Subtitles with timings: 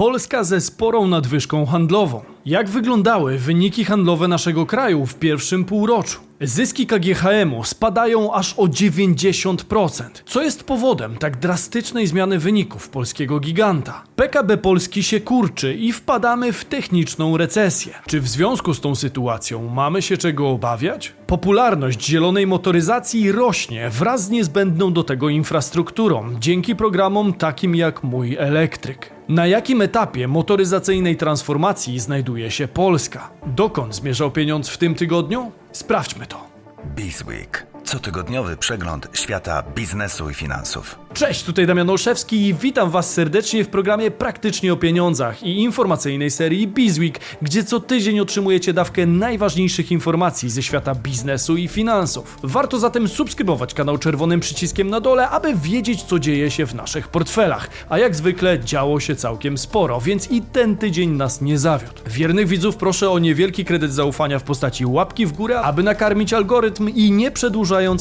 [0.00, 2.20] Polska ze sporą nadwyżką handlową.
[2.46, 6.29] Jak wyglądały wyniki handlowe naszego kraju w pierwszym półroczu?
[6.42, 10.02] Zyski KGHM-u spadają aż o 90%.
[10.26, 14.02] Co jest powodem tak drastycznej zmiany wyników polskiego giganta?
[14.16, 17.94] PKB Polski się kurczy i wpadamy w techniczną recesję.
[18.06, 21.12] Czy w związku z tą sytuacją mamy się czego obawiać?
[21.26, 28.36] Popularność zielonej motoryzacji rośnie wraz z niezbędną do tego infrastrukturą dzięki programom takim jak Mój
[28.36, 29.10] Elektryk.
[29.28, 33.30] Na jakim etapie motoryzacyjnej transformacji znajduje się Polska?
[33.46, 35.52] Dokąd zmierzał pieniądz w tym tygodniu?
[35.72, 36.46] Sprawdźmy to.
[36.84, 37.69] Bizweek.
[37.90, 40.98] Cotygodniowy przegląd świata biznesu i finansów.
[41.14, 46.30] Cześć, tutaj Damian Olszewski i witam Was serdecznie w programie Praktycznie o Pieniądzach i informacyjnej
[46.30, 52.38] serii Bizweek, gdzie co tydzień otrzymujecie dawkę najważniejszych informacji ze świata biznesu i finansów.
[52.42, 57.08] Warto zatem subskrybować kanał czerwonym przyciskiem na dole, aby wiedzieć co dzieje się w naszych
[57.08, 57.68] portfelach.
[57.88, 62.00] A jak zwykle działo się całkiem sporo, więc i ten tydzień nas nie zawiódł.
[62.06, 66.88] Wiernych widzów proszę o niewielki kredyt zaufania w postaci łapki w górę, aby nakarmić algorytm
[66.88, 67.30] i nie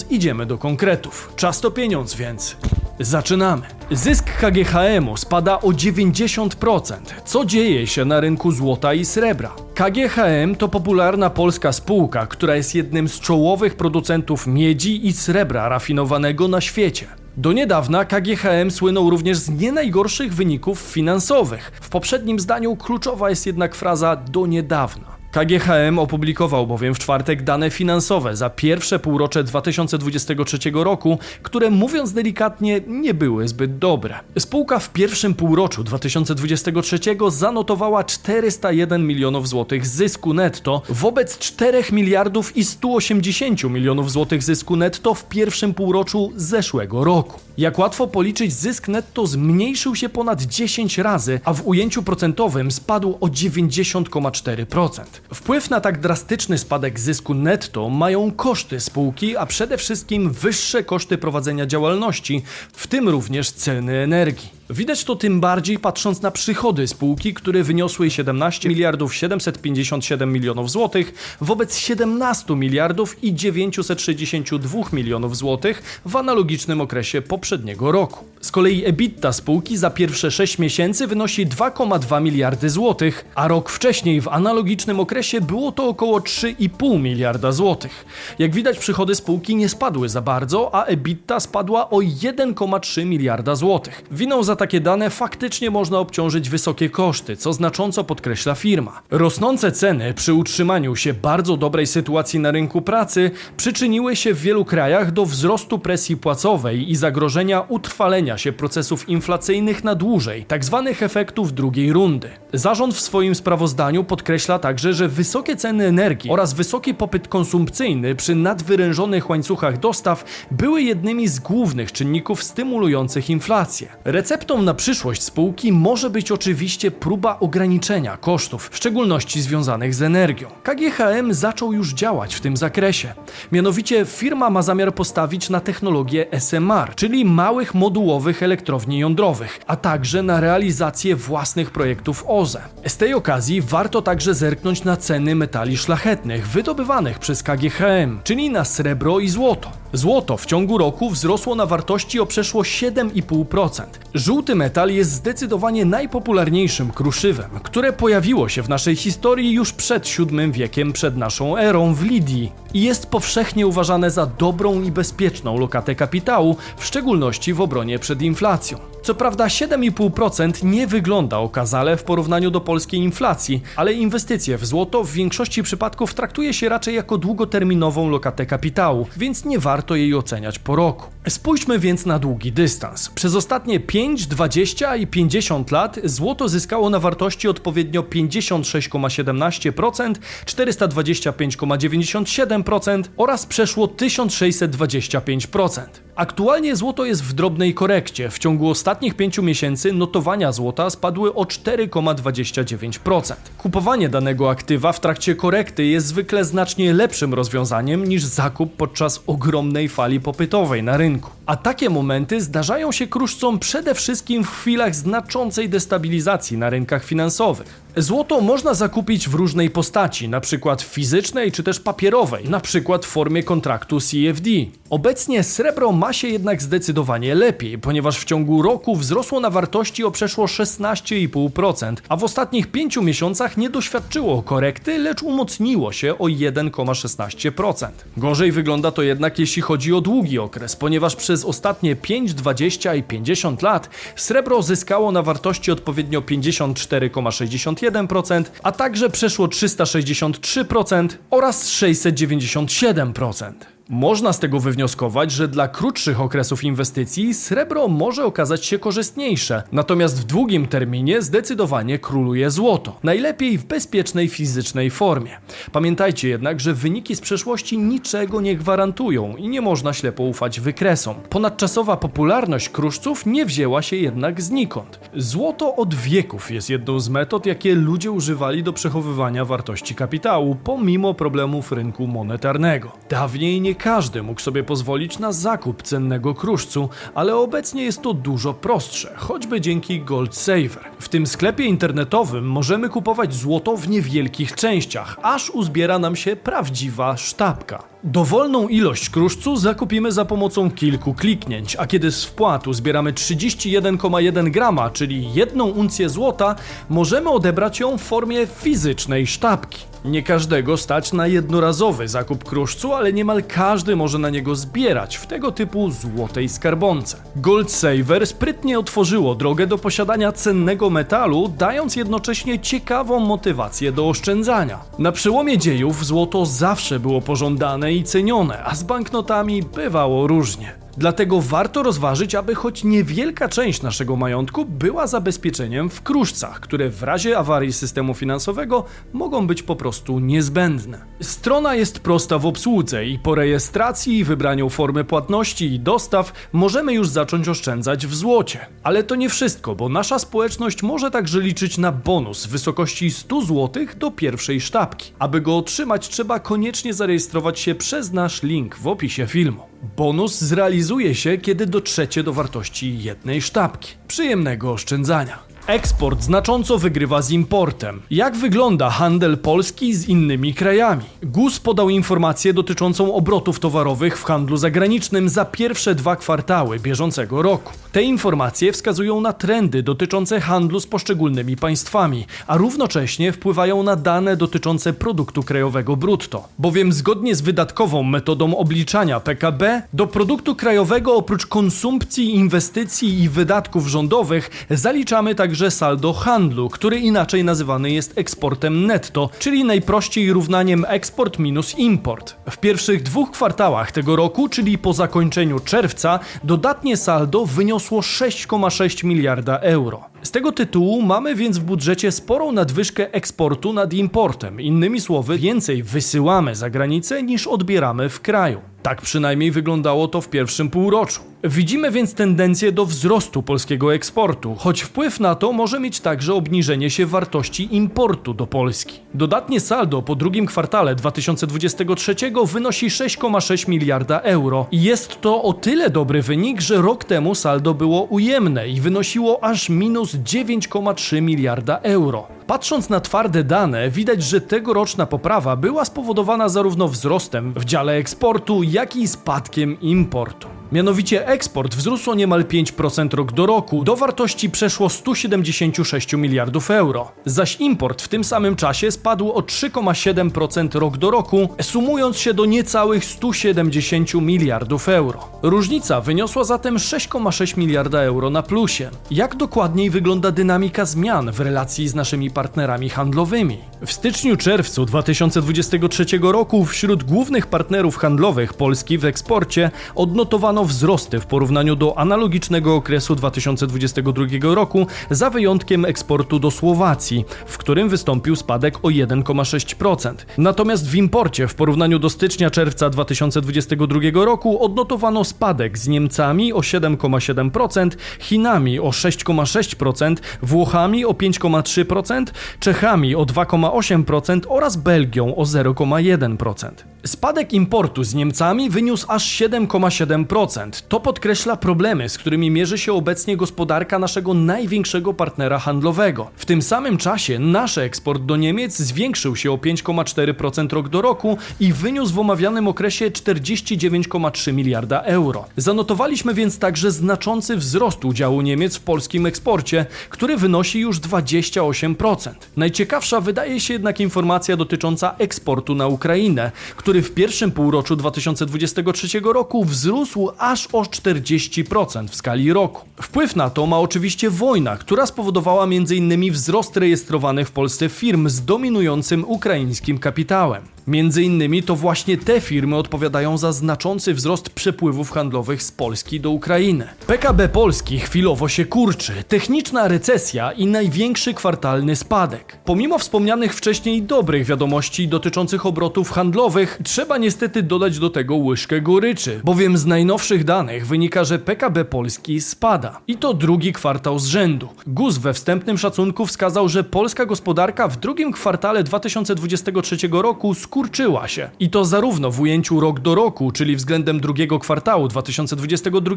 [0.10, 1.34] idziemy do konkretów.
[1.36, 2.56] Czas to pieniądz, więc
[3.02, 3.62] Zaczynamy.
[3.92, 6.96] Zysk KGHM-u spada o 90%.
[7.26, 9.52] Co dzieje się na rynku złota i srebra?
[9.76, 16.48] KGHM to popularna polska spółka, która jest jednym z czołowych producentów miedzi i srebra rafinowanego
[16.48, 17.08] na świecie.
[17.38, 21.72] Do niedawna KGHM słynął również z nie najgorszych wyników finansowych.
[21.82, 25.19] W poprzednim zdaniu kluczowa jest jednak fraza do niedawna.
[25.32, 32.82] KGHM opublikował bowiem w czwartek dane finansowe za pierwsze półrocze 2023 roku, które mówiąc delikatnie
[32.88, 34.20] nie były zbyt dobre.
[34.40, 42.66] Spółka w pierwszym półroczu 2023 zanotowała 401 milionów złotych zysku netto wobec 4 miliardów i
[42.66, 47.49] 180 milionów złotych zysku netto w pierwszym półroczu zeszłego roku.
[47.60, 53.18] Jak łatwo policzyć, zysk netto zmniejszył się ponad 10 razy, a w ujęciu procentowym spadł
[53.22, 55.02] o 90,4%.
[55.34, 61.18] Wpływ na tak drastyczny spadek zysku netto mają koszty spółki, a przede wszystkim wyższe koszty
[61.18, 64.59] prowadzenia działalności, w tym również ceny energii.
[64.72, 71.38] Widać to tym bardziej patrząc na przychody spółki, które wyniosły 17 miliardów 757 milionów złotych
[71.42, 78.26] wobec 17 miliardów i 962 milionów złotych w analogicznym okresie poprzedniego roku.
[78.42, 84.22] Z kolei EBITDA spółki za pierwsze 6 miesięcy wynosi 2,2 miliardy złotych, a rok wcześniej
[84.22, 88.06] w analogicznym okresie było to około 3,5 miliarda złotych.
[88.40, 94.04] Jak widać przychody spółki nie spadły za bardzo, a EBITDA spadła o 1,3 miliarda złotych.
[94.12, 99.02] Winą za takie dane faktycznie można obciążyć wysokie koszty, co znacząco podkreśla firma.
[99.12, 104.66] Rosnące ceny przy utrzymaniu się bardzo dobrej sytuacji na rynku pracy przyczyniły się w wielu
[104.66, 110.84] krajach do wzrostu presji płacowej i zagrożenia utrwalenia się procesów inflacyjnych na dłużej, tzw.
[110.86, 112.30] Tak efektów drugiej rundy.
[112.54, 118.36] Zarząd w swoim sprawozdaniu podkreśla także, że wysokie ceny energii oraz wysoki popyt konsumpcyjny przy
[118.36, 123.88] nadwyrężonych łańcuchach dostaw były jednymi z głównych czynników stymulujących inflację.
[124.06, 130.48] Receptą na przyszłość spółki może być oczywiście próba ograniczenia kosztów, w szczególności związanych z energią.
[130.64, 133.14] KGHM zaczął już działać w tym zakresie.
[133.52, 140.24] Mianowicie firma ma zamiar postawić na technologię SMR, czyli małych modułowych elektrowni jądrowych, a także
[140.24, 142.39] na realizację własnych projektów OZE.
[142.86, 148.66] Z tej okazji warto także zerknąć na ceny metali szlachetnych wydobywanych przez KGHM, czyli na
[148.66, 149.72] srebro i złoto.
[149.94, 153.84] Złoto w ciągu roku wzrosło na wartości o przeszło 7,5%.
[154.14, 160.52] Żółty metal jest zdecydowanie najpopularniejszym kruszywem, które pojawiło się w naszej historii już przed VII
[160.52, 165.96] wiekiem przed naszą erą w Lidii i jest powszechnie uważane za dobrą i bezpieczną lokatę
[165.96, 168.78] kapitału, w szczególności w obronie przed inflacją.
[169.04, 175.04] Co prawda 7,5% nie wygląda okazale w porównaniu do polskiej inflacji, ale inwestycje w złoto
[175.04, 180.60] w większości przypadków traktuje się raczej jako długoterminową lokatę kapitału, więc nie warto jej oceniać
[180.60, 181.06] po roku.
[181.30, 183.10] Spójrzmy więc na długi dystans.
[183.10, 193.46] Przez ostatnie 5, 20 i 50 lat złoto zyskało na wartości odpowiednio 56,17%, 425,97% oraz
[193.46, 196.09] przeszło 1625%.
[196.20, 198.30] Aktualnie złoto jest w drobnej korekcie.
[198.30, 203.36] W ciągu ostatnich 5 miesięcy notowania złota spadły o 4,29%.
[203.58, 209.90] Kupowanie danego aktywa w trakcie korekty jest zwykle znacznie lepszym rozwiązaniem niż zakup podczas ogromnej
[209.90, 211.39] fali popytowej na rynku.
[211.50, 217.82] A takie momenty zdarzają się kruszcom przede wszystkim w chwilach znaczącej destabilizacji na rynkach finansowych.
[217.98, 224.00] Złoto można zakupić w różnej postaci, przykład fizycznej czy też papierowej, przykład w formie kontraktu
[224.00, 224.50] CFD.
[224.90, 230.12] Obecnie srebro ma się jednak zdecydowanie lepiej, ponieważ w ciągu roku wzrosło na wartości o
[230.12, 237.88] przeszło 16,5%, a w ostatnich 5 miesiącach nie doświadczyło korekty, lecz umocniło się o 1,16%.
[238.18, 243.04] Gorzej wygląda to jednak jeśli chodzi o długi okres, ponieważ przez ostatnie 5, 20 i
[243.04, 253.79] 50 lat srebro zyskało na wartości odpowiednio 54,61%, a także przeszło 363% oraz 697%.
[253.92, 260.22] Można z tego wywnioskować, że dla krótszych okresów inwestycji srebro może okazać się korzystniejsze, natomiast
[260.22, 263.00] w długim terminie zdecydowanie króluje złoto.
[263.04, 265.38] Najlepiej w bezpiecznej fizycznej formie.
[265.72, 271.16] Pamiętajcie jednak, że wyniki z przeszłości niczego nie gwarantują i nie można ślepo ufać wykresom.
[271.30, 275.00] Ponadczasowa popularność kruszców nie wzięła się jednak znikąd.
[275.16, 281.14] Złoto od wieków jest jedną z metod, jakie ludzie używali do przechowywania wartości kapitału, pomimo
[281.14, 282.92] problemów rynku monetarnego.
[283.10, 288.54] Dawniej nie każdy mógł sobie pozwolić na zakup cennego kruszcu, ale obecnie jest to dużo
[288.54, 290.92] prostsze, choćby dzięki Gold Saver.
[291.00, 297.18] W tym sklepie internetowym możemy kupować złoto w niewielkich częściach, aż uzbiera nam się prawdziwa
[297.18, 297.84] sztabka.
[298.04, 304.90] Dowolną ilość kruszcu zakupimy za pomocą kilku kliknięć, a kiedy z wpłatu zbieramy 31,1 grama,
[304.90, 306.56] czyli jedną uncję złota,
[306.90, 309.90] możemy odebrać ją w formie fizycznej sztabki.
[310.06, 315.28] Nie każdego stać na jednorazowy zakup kruszcu, ale niemal każdy może na niego zbierać w
[315.28, 317.18] tego typu złotej skarbonce.
[317.36, 324.80] Gold Saver sprytnie otworzyło drogę do posiadania cennego metalu, dając jednocześnie ciekawą motywację do oszczędzania.
[325.00, 330.89] Na przełomie dziejów złoto zawsze było pożądane i cenione, a z banknotami bywało różnie.
[331.00, 337.04] Dlatego warto rozważyć, aby choć niewielka część naszego majątku była zabezpieczeniem w kruszcach, które w
[337.04, 341.06] razie awarii systemu finansowego mogą być po prostu niezbędne.
[341.22, 347.10] Strona jest prosta w obsłudze i po rejestracji wybraniu formy płatności i dostaw możemy już
[347.10, 348.66] zacząć oszczędzać w złocie.
[348.84, 353.42] Ale to nie wszystko, bo nasza społeczność może także liczyć na bonus w wysokości 100
[353.42, 355.14] zł do pierwszej sztabki.
[355.20, 359.69] Aby go otrzymać, trzeba koniecznie zarejestrować się przez nasz link w opisie filmu.
[359.98, 363.94] Bonus zrealizuje się, kiedy dotrzecie do wartości jednej sztabki.
[364.08, 365.49] Przyjemnego oszczędzania.
[365.70, 368.02] Eksport znacząco wygrywa z importem.
[368.12, 371.04] Jak wygląda handel Polski z innymi krajami?
[371.24, 377.74] GUS podał informację dotyczącą obrotów towarowych w handlu zagranicznym za pierwsze dwa kwartały bieżącego roku.
[377.92, 384.38] Te informacje wskazują na trendy dotyczące handlu z poszczególnymi państwami, a równocześnie wpływają na dane
[384.38, 386.48] dotyczące produktu krajowego brutto.
[386.60, 393.88] Bowiem zgodnie z wydatkową metodą obliczania PKB, do produktu krajowego oprócz konsumpcji, inwestycji i wydatków
[393.88, 400.86] rządowych zaliczamy także także saldo handlu, który inaczej nazywany jest eksportem netto, czyli najprościej równaniem
[400.88, 402.36] eksport minus import.
[402.50, 409.60] W pierwszych dwóch kwartałach tego roku, czyli po zakończeniu czerwca, dodatnie saldo wyniosło 6,6 miliarda
[409.60, 410.10] euro.
[410.24, 414.62] Z tego tytułu mamy więc w budżecie sporą nadwyżkę eksportu nad importem.
[414.62, 418.62] Innymi słowy, więcej wysyłamy za granicę niż odbieramy w kraju.
[418.84, 421.22] Tak przynajmniej wyglądało to w pierwszym półroczu.
[421.44, 426.90] Widzimy więc tendencję do wzrostu polskiego eksportu, choć wpływ na to może mieć także obniżenie
[426.90, 429.00] się wartości importu do Polski.
[429.14, 435.90] Dodatnie saldo po drugim kwartale 2023 wynosi 6,6 miliarda euro i jest to o tyle
[435.90, 442.28] dobry wynik, że rok temu saldo było ujemne i wynosiło aż minus 9,3 miliarda euro.
[442.48, 448.64] Patrząc na twarde dane, widać, że tegoroczna poprawa była spowodowana zarówno wzrostem w dziale eksportu,
[448.64, 450.59] jak i spadkiem importu.
[450.72, 457.12] Mianowicie eksport wzrósł o niemal 5% rok do roku, do wartości przeszło 176 miliardów euro.
[457.26, 462.46] Zaś import w tym samym czasie spadł o 3,7% rok do roku, sumując się do
[462.46, 465.30] niecałych 170 miliardów euro.
[465.42, 468.90] Różnica wyniosła zatem 6,6 miliarda euro na plusie.
[469.12, 473.58] Jak dokładniej wygląda dynamika zmian w relacji z naszymi partnerami handlowymi?
[473.82, 481.26] W styczniu-czerwcu 2023 roku wśród głównych partnerów handlowych Polski w eksporcie odnotowano odnotowano wzrosty w
[481.26, 488.78] porównaniu do analogicznego okresu 2022 roku, za wyjątkiem eksportu do Słowacji, w którym wystąpił spadek
[488.78, 490.14] o 1,6%.
[490.38, 497.90] Natomiast w imporcie w porównaniu do stycznia-czerwca 2022 roku odnotowano spadek z Niemcami o 7,7%,
[498.20, 502.26] Chinami o 6,6%, Włochami o 5,3%,
[502.60, 506.72] Czechami o 2,8% oraz Belgią o 0,1%.
[507.06, 510.49] Spadek importu z Niemcami wyniósł aż 7,7%.
[510.88, 516.30] To podkreśla problemy, z którymi mierzy się obecnie gospodarka naszego największego partnera handlowego.
[516.36, 521.38] W tym samym czasie nasz eksport do Niemiec zwiększył się o 5,4% rok do roku
[521.60, 525.46] i wyniósł w omawianym okresie 49,3 miliarda euro.
[525.58, 532.32] Zanotowaliśmy więc także znaczący wzrost udziału Niemiec w polskim eksporcie, który wynosi już 28%.
[532.58, 539.66] Najciekawsza wydaje się jednak informacja dotycząca eksportu na Ukrainę, który w pierwszym półroczu 2023 roku
[539.66, 542.86] wzrósł aż o 40% w skali roku.
[543.02, 546.32] Wpływ na to ma oczywiście wojna, która spowodowała m.in.
[546.32, 550.64] wzrost rejestrowanych w Polsce firm z dominującym ukraińskim kapitałem.
[550.90, 556.30] Między innymi to właśnie te firmy odpowiadają za znaczący wzrost przepływów handlowych z Polski do
[556.32, 556.88] Ukrainy.
[557.08, 562.58] PKB Polski chwilowo się kurczy, techniczna recesja i największy kwartalny spadek.
[562.66, 569.42] Pomimo wspomnianych wcześniej dobrych wiadomości dotyczących obrotów handlowych, trzeba niestety dodać do tego łyżkę goryczy,
[569.44, 573.00] bowiem z najnowszych danych wynika, że PKB Polski spada.
[573.08, 574.70] I to drugi kwartał z rzędu.
[574.88, 581.50] GUS we wstępnym szacunku wskazał, że polska gospodarka w drugim kwartale 2023 roku skurczyła się.
[581.60, 586.16] I to zarówno w ujęciu rok do roku, czyli względem drugiego kwartału 2022,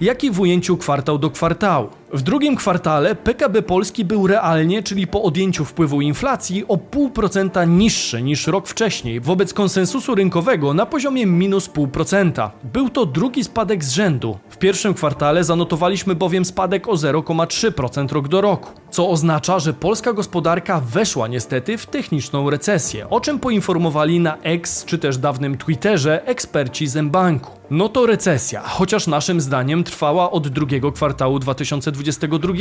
[0.00, 1.88] jak i w ujęciu kwartał do kwartału.
[2.12, 8.22] W drugim kwartale PKB Polski był realnie, czyli po odjęciu wpływu inflacji, o 0,5% niższy
[8.22, 12.50] niż rok wcześniej, wobec konsensusu rynkowego na poziomie minus 0,5%.
[12.64, 14.38] Był to drugi spadek z rzędu.
[14.48, 20.12] W pierwszym kwartale zanotowaliśmy bowiem spadek o 0,3% rok do roku, co oznacza, że polska
[20.12, 26.26] gospodarka weszła niestety w techniczną recesję, o czym poinformowali na X czy też dawnym Twitterze
[26.26, 27.55] eksperci z Mbanku.
[27.70, 32.52] No to recesja, chociaż naszym zdaniem trwała od drugiego kwartału 2022.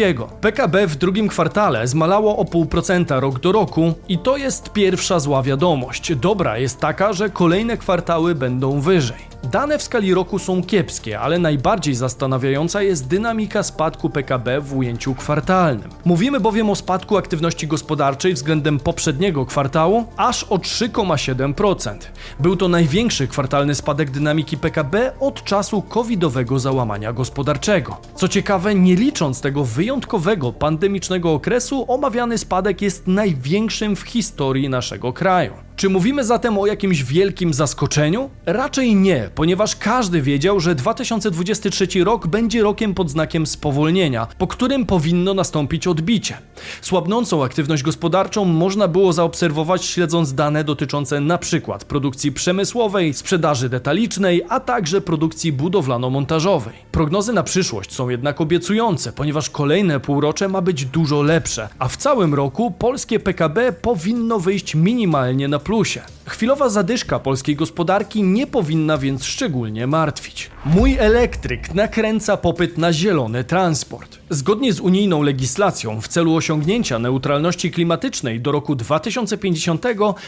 [0.42, 5.44] PKB w drugim kwartale zmalało o 0,5% rok do roku i to jest pierwsza zła
[5.44, 6.16] wiadomość.
[6.16, 9.35] Dobra jest taka, że kolejne kwartały będą wyżej.
[9.52, 15.16] Dane w skali roku są kiepskie, ale najbardziej zastanawiająca jest dynamika spadku PKB w ujęciu
[15.16, 15.90] kwartalnym.
[16.06, 21.98] Mówimy bowiem o spadku aktywności gospodarczej względem poprzedniego kwartału aż o 3,7%.
[22.40, 27.98] Był to największy kwartalny spadek dynamiki PKB od czasu covidowego załamania gospodarczego.
[28.16, 35.14] Co ciekawe, nie licząc tego wyjątkowego pandemicznego okresu, omawiany spadek jest największym w historii naszego
[35.14, 35.54] kraju.
[35.76, 38.30] Czy mówimy zatem o jakimś wielkim zaskoczeniu?
[38.46, 44.86] Raczej nie, ponieważ każdy wiedział, że 2023 rok będzie rokiem pod znakiem spowolnienia, po którym
[44.86, 46.38] powinno nastąpić odbicie.
[46.82, 51.60] Słabnącą aktywność gospodarczą można było zaobserwować śledząc dane dotyczące np.
[51.88, 56.74] produkcji przemysłowej, sprzedaży detalicznej, a także produkcji budowlano-montażowej.
[56.92, 61.98] Prognozy na przyszłość są jednak obiecujące, ponieważ kolejne półrocze ma być dużo lepsze, a w
[61.98, 66.02] całym roku polskie PKB powinno wyjść minimalnie na plusie.
[66.28, 70.50] Chwilowa zadyszka polskiej gospodarki nie powinna więc szczególnie martwić.
[70.66, 74.18] Mój elektryk nakręca popyt na zielony transport.
[74.30, 79.86] Zgodnie z unijną legislacją, w celu osiągnięcia neutralności klimatycznej do roku 2050,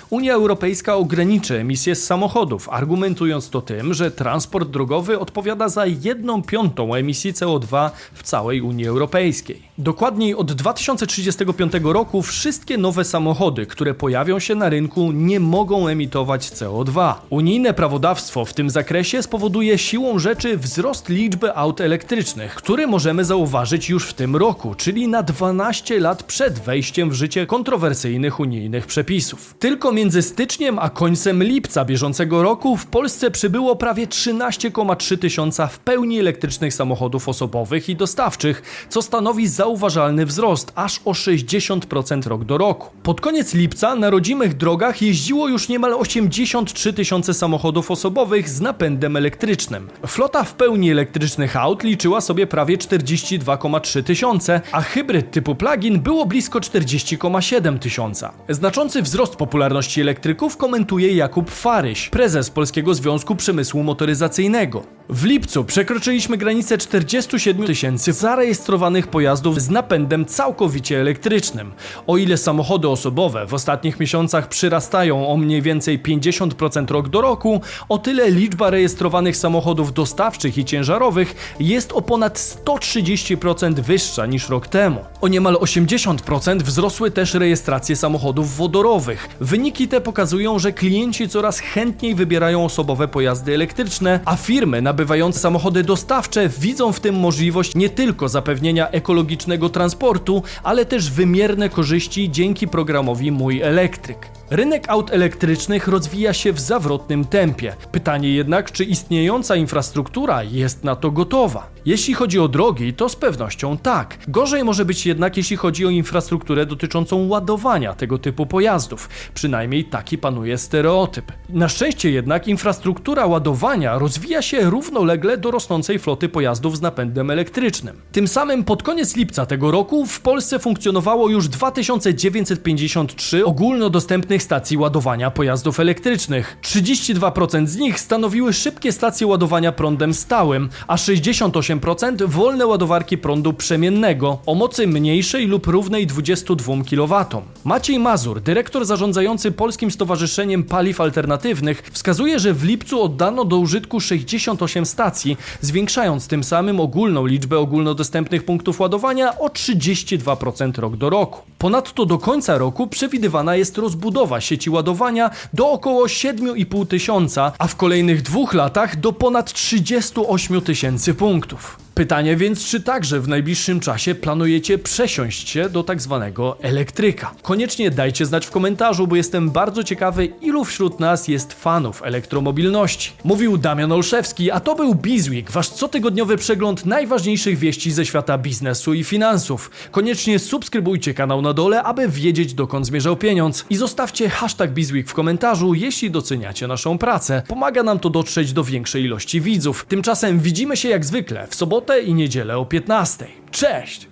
[0.09, 6.41] Unia Europejska ograniczy emisję z samochodów, argumentując to tym, że transport drogowy odpowiada za 1
[6.41, 9.61] piątą emisji CO2 w całej Unii Europejskiej.
[9.77, 16.41] Dokładniej od 2035 roku wszystkie nowe samochody, które pojawią się na rynku, nie mogą emitować
[16.41, 17.13] CO2.
[17.29, 23.89] Unijne prawodawstwo w tym zakresie spowoduje siłą rzeczy wzrost liczby aut elektrycznych, który możemy zauważyć
[23.89, 29.56] już w tym roku, czyli na 12 lat przed wejściem w życie kontrowersyjnych unijnych przepisów.
[29.60, 35.79] Tylko między styczniem a końcem lipca bieżącego roku w Polsce przybyło prawie 13,3 tysiąca w
[35.79, 42.58] pełni elektrycznych samochodów osobowych i dostawczych, co stanowi zauważalny wzrost aż o 60% rok do
[42.58, 42.89] roku.
[43.03, 49.15] Pod koniec lipca na rodzimych drogach jeździło już niemal 83 tysiące samochodów osobowych z napędem
[49.15, 49.89] elektrycznym.
[50.07, 56.25] Flota w pełni elektrycznych aut liczyła sobie prawie 42,3 tysiące, a hybryd typu plug-in było
[56.25, 58.34] blisko 40,7 tysiąca.
[58.50, 64.96] Znaczący wzrost popularności elektryków komentuje Jakub Faryś, prezes Polskiego Związku Przemysłu Motoryzacyjnego.
[65.09, 71.71] W lipcu przekroczyliśmy granicę 47 tysięcy zarejestrowanych pojazdów z napędem całkowicie elektrycznym.
[72.07, 77.61] O ile samochody osobowe w ostatnich miesiącach przyrastają o mniej więcej 50% rok do roku,
[77.89, 84.67] o tyle liczba rejestrowanych samochodów dostawczych i ciężarowych jest o ponad 130% wyższa niż rok
[84.67, 84.99] temu.
[85.21, 89.29] O niemal 80% wzrosły też rejestracje samochodów wodorowych.
[89.39, 95.83] Wyniki te pokazują, że klienci coraz chętniej wybierają osobowe pojazdy elektryczne, a firmy nabywające samochody
[95.83, 102.67] dostawcze widzą w tym możliwość nie tylko zapewnienia ekologicznego transportu, ale też wymierne korzyści dzięki
[102.67, 104.37] programowi Mój Elektryk.
[104.49, 107.75] Rynek aut elektrycznych rozwija się w zawrotnym tempie.
[107.91, 111.69] Pytanie jednak, czy istniejąca infrastruktura jest na to gotowa?
[111.85, 114.17] Jeśli chodzi o drogi, to z pewnością tak.
[114.27, 119.09] Gorzej może być jednak, jeśli chodzi o infrastrukturę dotyczącą ładowania tego typu pojazdów.
[119.33, 121.31] Przynajmniej taki panuje stereotyp.
[121.49, 128.01] Na szczęście jednak infrastruktura ładowania rozwija się równolegle do rosnącej floty pojazdów z napędem elektrycznym.
[128.11, 135.32] Tym samym pod koniec lipca tego roku w Polsce funkcjonowało już 2953 ogólnodostępnych stacji ładowania
[135.32, 136.58] pojazdów elektrycznych.
[136.63, 144.38] 32% z nich stanowiły szybkie stacje ładowania prądem stałym, a 68% wolne ładowarki prądu przemiennego
[144.46, 147.25] o mocy mniejszej lub równej 22 kW.
[147.63, 154.00] Maciej Mazur, dyrektor zarządzający Polskim Stowarzyszeniem Paliw Alternatywnych, wskazuje, że w lipcu oddano do użytku
[154.00, 161.41] 68 stacji, zwiększając tym samym ogólną liczbę ogólnodostępnych punktów ładowania o 32% rok do roku.
[161.58, 167.75] Ponadto do końca roku przewidywana jest rozbudowa sieci ładowania do około 7,5 tysiąca, a w
[167.75, 171.87] kolejnych dwóch latach do ponad 38 tysięcy punktów.
[171.97, 177.31] Pytanie więc, czy także w najbliższym czasie planujecie przesiąść się do tak zwanego elektryka?
[177.41, 183.11] Koniecznie dajcie znać w komentarzu, bo jestem bardzo ciekawy, ilu wśród nas jest fanów elektromobilności.
[183.23, 188.93] Mówił Damian Olszewski, a to był Bizweek, wasz cotygodniowy przegląd najważniejszych wieści ze świata biznesu
[188.93, 189.71] i finansów.
[189.91, 195.13] Koniecznie subskrybujcie kanał na dole, aby wiedzieć dokąd zmierzał pieniądz i zostawcie hashtag Bizweek w
[195.13, 197.41] komentarzu, jeśli doceniacie naszą pracę.
[197.47, 199.85] Pomaga nam to dotrzeć do większej ilości widzów.
[199.89, 201.55] Tymczasem widzimy się jak zwykle w
[201.88, 203.27] sobotę i niedzielę o 15.
[203.51, 204.08] Cześć!